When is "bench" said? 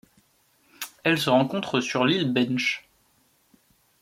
2.33-2.89